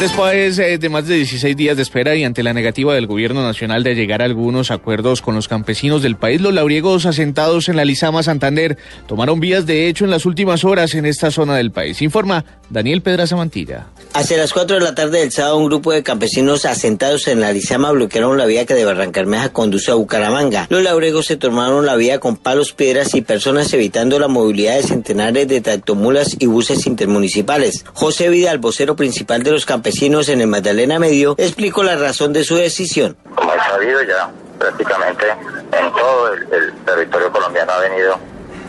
Después 0.00 0.58
eh, 0.58 0.78
de 0.78 0.88
más 0.88 1.06
de 1.06 1.14
16 1.14 1.56
días 1.56 1.76
de 1.76 1.82
espera 1.84 2.16
y 2.16 2.24
ante 2.24 2.42
la 2.42 2.52
negativa 2.52 2.92
del 2.92 3.06
gobierno 3.06 3.42
nacional 3.42 3.84
de 3.84 3.94
llegar 3.94 4.20
a 4.20 4.24
algunos 4.24 4.72
acuerdos 4.72 5.22
con 5.22 5.36
los 5.36 5.46
campesinos 5.46 6.02
del 6.02 6.16
país, 6.16 6.40
los 6.40 6.52
labriegos 6.52 7.06
asentados 7.06 7.68
en 7.68 7.76
la 7.76 7.84
Lizama 7.84 8.24
Santander 8.24 8.76
tomaron 9.06 9.38
vías 9.38 9.64
de 9.64 9.86
hecho 9.88 10.04
en 10.04 10.10
las 10.10 10.26
últimas 10.26 10.64
horas 10.64 10.94
en 10.96 11.06
esta 11.06 11.30
zona 11.30 11.56
del 11.56 11.70
país. 11.70 12.02
Informa 12.02 12.44
Daniel 12.68 13.00
Pedraza 13.00 13.36
Mantilla. 13.36 13.86
Hacia 14.14 14.38
las 14.38 14.52
4 14.52 14.76
de 14.76 14.82
la 14.82 14.94
tarde 14.94 15.20
del 15.20 15.30
sábado, 15.30 15.58
un 15.58 15.66
grupo 15.66 15.92
de 15.92 16.02
campesinos 16.02 16.64
asentados 16.64 17.28
en 17.28 17.40
la 17.40 17.52
Lizama 17.52 17.92
bloquearon 17.92 18.36
la 18.36 18.46
vía 18.46 18.66
que 18.66 18.74
de 18.74 18.84
Barrancarmeja 18.84 19.52
conduce 19.52 19.92
a 19.92 19.94
Bucaramanga. 19.94 20.66
Los 20.68 20.82
labriegos 20.82 21.26
se 21.26 21.36
tomaron 21.36 21.86
la 21.86 21.94
vía 21.94 22.18
con 22.18 22.36
palos, 22.36 22.72
piedras 22.72 23.14
y 23.14 23.22
personas 23.22 23.72
evitando 23.72 24.18
la 24.18 24.28
movilidad 24.28 24.76
de 24.76 24.82
centenares 24.82 25.46
de 25.46 25.60
tractomulas 25.60 26.36
y 26.40 26.46
buses 26.46 26.86
intermunicipales. 26.86 27.84
José 27.92 28.28
Vidal, 28.28 28.58
vocero 28.58 28.96
principal 28.96 29.44
de 29.44 29.52
los 29.52 29.64
campesinos, 29.64 29.91
en 30.00 30.40
el 30.40 30.46
Magdalena 30.48 30.98
Medio, 30.98 31.34
explicó 31.38 31.82
la 31.82 31.96
razón 31.96 32.32
de 32.32 32.44
su 32.44 32.56
decisión. 32.56 33.16
Como 33.34 33.52
es 33.52 33.62
sabido 33.62 34.02
ya, 34.02 34.30
prácticamente 34.58 35.26
en 35.30 35.92
todo 35.92 36.32
el, 36.32 36.52
el 36.52 36.72
territorio 36.84 37.30
colombiano 37.30 37.72
ha 37.72 37.80
venido 37.80 38.18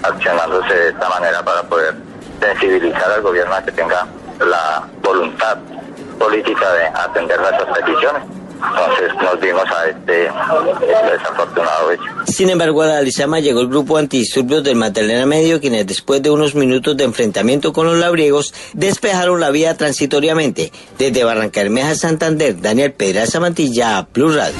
accionándose 0.03 0.73
de 0.73 0.89
esta 0.89 1.09
manera 1.09 1.43
para 1.43 1.63
poder 1.63 1.95
sensibilizar 2.39 3.11
al 3.11 3.21
gobierno 3.21 3.55
a 3.55 3.63
que 3.63 3.71
tenga 3.71 4.05
la 4.39 4.87
voluntad 5.01 5.57
política 6.19 6.73
de 6.73 6.85
atender 6.87 7.39
nuestras 7.39 7.77
peticiones. 7.79 8.23
Entonces 8.69 9.13
nos 9.21 9.39
vimos 9.39 9.63
a 9.63 9.89
este, 9.89 10.25
este 10.25 11.11
desafortunado 11.11 11.91
hecho. 11.91 12.03
Sin 12.25 12.49
embargo, 12.49 12.81
a 12.81 12.87
la 12.87 13.01
Lizama 13.01 13.39
llegó 13.39 13.61
el 13.61 13.67
grupo 13.67 13.97
antidisturbios 13.97 14.63
del 14.63 14.75
Magdalena 14.75 15.25
Medio, 15.25 15.59
quienes 15.59 15.85
después 15.85 16.21
de 16.21 16.29
unos 16.29 16.55
minutos 16.55 16.95
de 16.95 17.03
enfrentamiento 17.03 17.73
con 17.73 17.85
los 17.87 17.97
labriegos, 17.97 18.53
despejaron 18.73 19.39
la 19.39 19.51
vía 19.51 19.75
transitoriamente. 19.75 20.71
Desde 20.97 21.23
Barrancarmeja, 21.23 21.95
Santander, 21.95 22.59
Daniel 22.61 22.93
Pedraza 22.93 23.39
Mantilla, 23.39 24.07
Plus 24.11 24.35
Radio. 24.35 24.55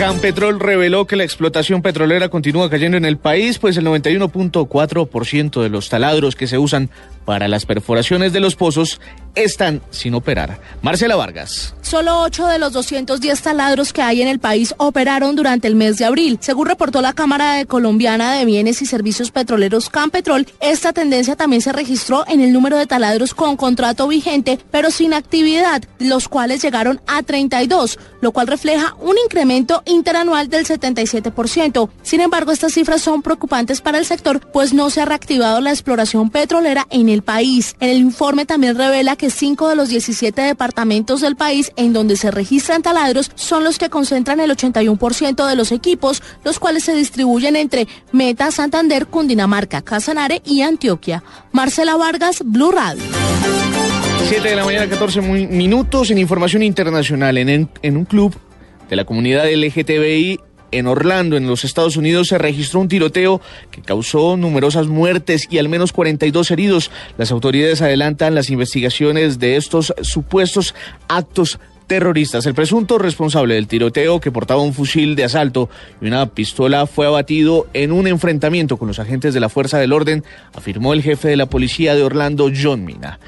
Campetrol 0.00 0.58
reveló 0.60 1.06
que 1.06 1.14
la 1.14 1.24
explotación 1.24 1.82
petrolera 1.82 2.30
continúa 2.30 2.70
cayendo 2.70 2.96
en 2.96 3.04
el 3.04 3.18
país, 3.18 3.58
pues 3.58 3.76
el 3.76 3.84
91.4% 3.84 5.62
de 5.62 5.68
los 5.68 5.90
taladros 5.90 6.36
que 6.36 6.46
se 6.46 6.56
usan 6.56 6.88
para 7.24 7.48
las 7.48 7.66
perforaciones 7.66 8.32
de 8.32 8.40
los 8.40 8.56
pozos 8.56 9.00
están 9.34 9.80
sin 9.90 10.14
operar. 10.14 10.60
Marcela 10.82 11.16
Vargas. 11.16 11.74
Solo 11.82 12.22
8 12.22 12.46
de 12.46 12.58
los 12.58 12.72
210 12.72 13.42
taladros 13.42 13.92
que 13.92 14.02
hay 14.02 14.22
en 14.22 14.28
el 14.28 14.38
país 14.38 14.74
operaron 14.78 15.36
durante 15.36 15.68
el 15.68 15.74
mes 15.74 15.98
de 15.98 16.04
abril. 16.04 16.38
Según 16.40 16.66
reportó 16.66 17.00
la 17.00 17.12
Cámara 17.12 17.64
Colombiana 17.64 18.34
de 18.34 18.44
Bienes 18.44 18.82
y 18.82 18.86
Servicios 18.86 19.30
Petroleros 19.30 19.88
Campetrol, 19.88 20.46
esta 20.60 20.92
tendencia 20.92 21.36
también 21.36 21.62
se 21.62 21.72
registró 21.72 22.24
en 22.28 22.40
el 22.40 22.52
número 22.52 22.76
de 22.76 22.86
taladros 22.86 23.34
con 23.34 23.56
contrato 23.56 24.08
vigente, 24.08 24.58
pero 24.70 24.90
sin 24.90 25.14
actividad, 25.14 25.82
los 25.98 26.28
cuales 26.28 26.62
llegaron 26.62 27.00
a 27.06 27.22
32, 27.22 27.98
lo 28.20 28.32
cual 28.32 28.46
refleja 28.46 28.94
un 29.00 29.16
incremento 29.24 29.82
interanual 29.86 30.48
del 30.48 30.66
77%. 30.66 31.90
Sin 32.02 32.20
embargo, 32.20 32.52
estas 32.52 32.74
cifras 32.74 33.02
son 33.02 33.22
preocupantes 33.22 33.80
para 33.80 33.98
el 33.98 34.06
sector, 34.06 34.40
pues 34.52 34.72
no 34.72 34.90
se 34.90 35.00
ha 35.00 35.06
reactivado 35.06 35.60
la 35.60 35.70
exploración 35.70 36.30
petrolera 36.30 36.86
en 36.90 37.08
el 37.10 37.22
país. 37.22 37.76
El 37.80 37.98
informe 37.98 38.46
también 38.46 38.76
revela 38.76 39.16
que 39.16 39.30
5 39.30 39.68
de 39.68 39.76
los 39.76 39.88
17 39.88 40.40
departamentos 40.42 41.20
del 41.20 41.36
país 41.36 41.72
en 41.76 41.92
donde 41.92 42.16
se 42.16 42.30
registran 42.30 42.82
taladros 42.82 43.30
son 43.34 43.64
los 43.64 43.78
que 43.78 43.90
concentran 43.90 44.40
el 44.40 44.50
81% 44.50 45.46
de 45.46 45.56
los 45.56 45.72
equipos, 45.72 46.22
los 46.44 46.58
cuales 46.58 46.84
se 46.84 46.94
distribuyen 46.94 47.56
entre 47.56 47.88
Meta, 48.12 48.50
Santander, 48.50 49.06
Cundinamarca, 49.06 49.82
Casanare 49.82 50.42
y 50.44 50.62
Antioquia. 50.62 51.22
Marcela 51.52 51.96
Vargas, 51.96 52.42
Blue 52.44 52.70
Radio. 52.70 53.02
7 54.28 54.48
de 54.48 54.56
la 54.56 54.64
mañana, 54.64 54.88
14 54.88 55.20
minutos 55.20 56.10
en 56.10 56.18
información 56.18 56.62
internacional. 56.62 57.36
En, 57.38 57.68
en 57.82 57.96
un 57.96 58.04
club 58.04 58.34
de 58.88 58.96
la 58.96 59.04
comunidad 59.04 59.44
LGTBI 59.50 60.40
en 60.72 60.86
Orlando, 60.86 61.36
en 61.36 61.46
los 61.46 61.64
Estados 61.64 61.96
Unidos, 61.96 62.28
se 62.28 62.38
registró 62.38 62.80
un 62.80 62.88
tiroteo 62.88 63.40
que 63.70 63.82
causó 63.82 64.36
numerosas 64.36 64.86
muertes 64.86 65.46
y 65.50 65.58
al 65.58 65.68
menos 65.68 65.92
42 65.92 66.50
heridos. 66.50 66.90
Las 67.18 67.30
autoridades 67.30 67.82
adelantan 67.82 68.34
las 68.34 68.50
investigaciones 68.50 69.38
de 69.38 69.56
estos 69.56 69.94
supuestos 70.02 70.74
actos 71.08 71.58
terroristas. 71.90 72.46
El 72.46 72.54
presunto 72.54 72.98
responsable 72.98 73.56
del 73.56 73.66
tiroteo 73.66 74.20
que 74.20 74.30
portaba 74.30 74.62
un 74.62 74.74
fusil 74.74 75.16
de 75.16 75.24
asalto 75.24 75.68
y 76.00 76.06
una 76.06 76.24
pistola 76.26 76.86
fue 76.86 77.08
abatido 77.08 77.66
en 77.74 77.90
un 77.90 78.06
enfrentamiento 78.06 78.76
con 78.76 78.86
los 78.86 79.00
agentes 79.00 79.34
de 79.34 79.40
la 79.40 79.48
Fuerza 79.48 79.76
del 79.78 79.92
Orden, 79.92 80.22
afirmó 80.54 80.92
el 80.92 81.02
jefe 81.02 81.26
de 81.26 81.36
la 81.36 81.46
policía 81.46 81.96
de 81.96 82.04
Orlando, 82.04 82.48
John 82.54 82.84
Mina. 82.84 83.18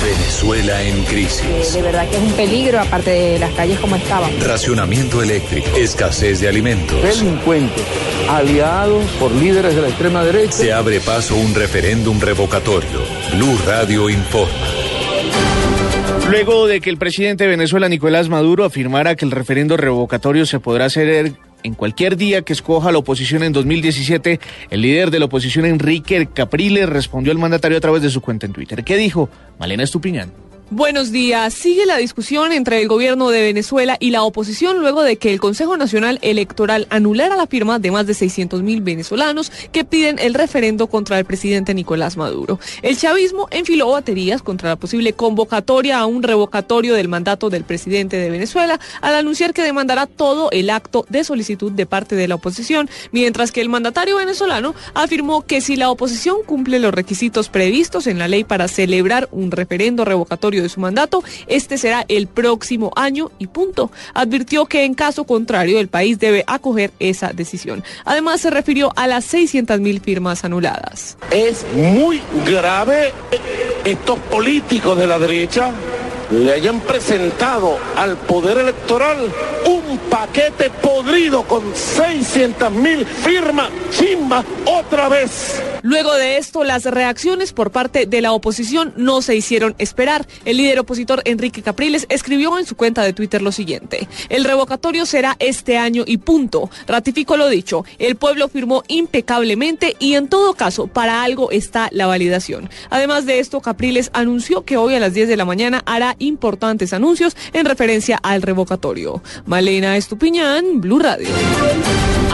Venezuela 0.00 0.80
en 0.84 1.02
crisis. 1.02 1.74
De 1.74 1.82
verdad 1.82 2.08
que 2.08 2.16
es 2.16 2.22
un 2.22 2.32
peligro, 2.34 2.78
aparte 2.78 3.10
de 3.10 3.38
las 3.40 3.50
calles 3.54 3.80
como 3.80 3.96
estaban. 3.96 4.30
Racionamiento 4.40 5.20
eléctrico, 5.20 5.76
escasez 5.76 6.40
de 6.40 6.48
alimentos. 6.48 7.02
Delincuentes, 7.02 7.84
aliados 8.30 9.04
por 9.18 9.32
líderes 9.32 9.74
de 9.74 9.82
la 9.82 9.88
extrema 9.88 10.22
derecha. 10.22 10.52
Se 10.52 10.72
abre 10.72 11.00
paso 11.00 11.34
un 11.34 11.56
referéndum 11.56 12.20
revocatorio. 12.20 13.00
Blue 13.34 13.58
Radio 13.66 14.08
informa. 14.08 14.81
Luego 16.28 16.66
de 16.66 16.80
que 16.80 16.88
el 16.88 16.96
presidente 16.96 17.44
de 17.44 17.50
Venezuela, 17.50 17.88
Nicolás 17.88 18.28
Maduro, 18.28 18.64
afirmara 18.64 19.16
que 19.16 19.24
el 19.24 19.30
referendo 19.30 19.76
revocatorio 19.76 20.46
se 20.46 20.60
podrá 20.60 20.86
hacer 20.86 21.34
en 21.62 21.74
cualquier 21.74 22.16
día 22.16 22.42
que 22.42 22.52
escoja 22.52 22.90
la 22.90 22.98
oposición 22.98 23.42
en 23.42 23.52
2017, 23.52 24.40
el 24.70 24.82
líder 24.82 25.10
de 25.10 25.18
la 25.18 25.26
oposición, 25.26 25.66
Enrique 25.66 26.28
Capriles, 26.32 26.88
respondió 26.88 27.32
al 27.32 27.38
mandatario 27.38 27.78
a 27.78 27.80
través 27.80 28.02
de 28.02 28.10
su 28.10 28.20
cuenta 28.20 28.46
en 28.46 28.52
Twitter. 28.52 28.82
¿Qué 28.82 28.96
dijo? 28.96 29.28
Malena 29.58 29.82
Estupiñán. 29.82 30.32
Buenos 30.74 31.12
días. 31.12 31.52
Sigue 31.52 31.84
la 31.84 31.98
discusión 31.98 32.50
entre 32.50 32.80
el 32.80 32.88
gobierno 32.88 33.28
de 33.28 33.42
Venezuela 33.42 33.98
y 34.00 34.08
la 34.08 34.22
oposición 34.22 34.78
luego 34.78 35.02
de 35.02 35.18
que 35.18 35.30
el 35.30 35.38
Consejo 35.38 35.76
Nacional 35.76 36.18
Electoral 36.22 36.86
anulara 36.88 37.36
la 37.36 37.46
firma 37.46 37.78
de 37.78 37.90
más 37.90 38.06
de 38.06 38.14
600 38.14 38.62
mil 38.62 38.80
venezolanos 38.80 39.52
que 39.70 39.84
piden 39.84 40.18
el 40.18 40.32
referendo 40.32 40.86
contra 40.86 41.18
el 41.18 41.26
presidente 41.26 41.74
Nicolás 41.74 42.16
Maduro. 42.16 42.58
El 42.80 42.96
chavismo 42.96 43.48
enfiló 43.50 43.90
baterías 43.90 44.40
contra 44.40 44.70
la 44.70 44.76
posible 44.76 45.12
convocatoria 45.12 45.98
a 45.98 46.06
un 46.06 46.22
revocatorio 46.22 46.94
del 46.94 47.06
mandato 47.06 47.50
del 47.50 47.64
presidente 47.64 48.16
de 48.16 48.30
Venezuela 48.30 48.80
al 49.02 49.14
anunciar 49.14 49.52
que 49.52 49.60
demandará 49.60 50.06
todo 50.06 50.50
el 50.52 50.70
acto 50.70 51.04
de 51.10 51.22
solicitud 51.22 51.70
de 51.70 51.84
parte 51.84 52.16
de 52.16 52.28
la 52.28 52.36
oposición, 52.36 52.88
mientras 53.10 53.52
que 53.52 53.60
el 53.60 53.68
mandatario 53.68 54.16
venezolano 54.16 54.74
afirmó 54.94 55.42
que 55.42 55.60
si 55.60 55.76
la 55.76 55.90
oposición 55.90 56.38
cumple 56.46 56.78
los 56.78 56.94
requisitos 56.94 57.50
previstos 57.50 58.06
en 58.06 58.18
la 58.18 58.26
ley 58.26 58.42
para 58.42 58.68
celebrar 58.68 59.28
un 59.32 59.50
referendo 59.50 60.06
revocatorio 60.06 60.61
de 60.62 60.68
su 60.68 60.80
mandato, 60.80 61.22
este 61.46 61.78
será 61.78 62.04
el 62.08 62.26
próximo 62.26 62.92
año 62.96 63.30
y 63.38 63.48
punto. 63.48 63.90
Advirtió 64.14 64.66
que 64.66 64.84
en 64.84 64.94
caso 64.94 65.24
contrario 65.24 65.78
el 65.78 65.88
país 65.88 66.18
debe 66.18 66.44
acoger 66.46 66.92
esa 66.98 67.32
decisión. 67.32 67.84
Además 68.04 68.40
se 68.40 68.50
refirió 68.50 68.92
a 68.96 69.06
las 69.06 69.24
600 69.26 69.80
mil 69.80 70.00
firmas 70.00 70.44
anuladas. 70.44 71.16
Es 71.30 71.66
muy 71.74 72.20
grave 72.46 73.12
estos 73.84 74.18
políticos 74.18 74.96
de 74.98 75.06
la 75.06 75.18
derecha 75.18 75.72
le 76.32 76.50
hayan 76.52 76.80
presentado 76.80 77.78
al 77.94 78.16
Poder 78.16 78.56
Electoral 78.56 79.18
un 79.66 79.98
paquete 80.10 80.70
podrido 80.70 81.42
con 81.42 81.62
600 81.74 82.72
mil 82.72 83.04
firmas, 83.04 83.68
chimba, 83.90 84.42
otra 84.64 85.08
vez. 85.08 85.62
Luego 85.82 86.14
de 86.14 86.38
esto, 86.38 86.62
las 86.62 86.84
reacciones 86.84 87.52
por 87.52 87.72
parte 87.72 88.06
de 88.06 88.20
la 88.20 88.32
oposición 88.32 88.94
no 88.96 89.20
se 89.20 89.34
hicieron 89.34 89.74
esperar. 89.78 90.26
El 90.44 90.56
líder 90.56 90.78
opositor 90.78 91.22
Enrique 91.24 91.60
Capriles 91.60 92.06
escribió 92.08 92.56
en 92.58 92.66
su 92.66 92.76
cuenta 92.76 93.02
de 93.02 93.12
Twitter 93.12 93.42
lo 93.42 93.50
siguiente. 93.50 94.08
El 94.28 94.44
revocatorio 94.44 95.06
será 95.06 95.36
este 95.40 95.78
año 95.78 96.04
y 96.06 96.18
punto. 96.18 96.70
Ratifico 96.86 97.36
lo 97.36 97.48
dicho. 97.48 97.84
El 97.98 98.14
pueblo 98.16 98.48
firmó 98.48 98.84
impecablemente 98.86 99.96
y 99.98 100.14
en 100.14 100.28
todo 100.28 100.54
caso, 100.54 100.86
para 100.86 101.24
algo 101.24 101.50
está 101.50 101.88
la 101.90 102.06
validación. 102.06 102.70
Además 102.88 103.26
de 103.26 103.40
esto, 103.40 103.60
Capriles 103.60 104.10
anunció 104.12 104.64
que 104.64 104.76
hoy 104.76 104.94
a 104.94 105.00
las 105.00 105.14
10 105.14 105.28
de 105.28 105.36
la 105.36 105.44
mañana 105.44 105.82
hará 105.84 106.14
importantes 106.22 106.92
anuncios 106.92 107.36
en 107.52 107.66
referencia 107.66 108.18
al 108.22 108.42
revocatorio. 108.42 109.22
Malena 109.46 109.96
Estupiñán, 109.96 110.80
Blue 110.80 110.98
Radio. 110.98 111.28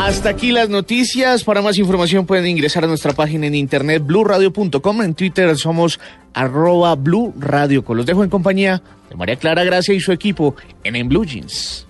Hasta 0.00 0.30
aquí 0.30 0.52
las 0.52 0.68
noticias. 0.68 1.44
Para 1.44 1.60
más 1.60 1.76
información 1.78 2.24
pueden 2.26 2.46
ingresar 2.46 2.84
a 2.84 2.86
nuestra 2.86 3.12
página 3.12 3.46
en 3.46 3.54
internet 3.54 4.02
bluradio.com. 4.04 5.02
En 5.02 5.14
Twitter 5.14 5.56
somos 5.56 5.98
arroba 6.34 6.94
Blue 6.94 7.34
Radio. 7.38 7.84
Los 7.88 8.06
dejo 8.06 8.22
en 8.22 8.30
compañía 8.30 8.82
de 9.10 9.16
María 9.16 9.36
Clara 9.36 9.64
Gracia 9.64 9.94
y 9.94 10.00
su 10.00 10.12
equipo 10.12 10.54
en 10.84 10.96
En 10.96 11.08
Blue 11.08 11.24
Jeans. 11.24 11.86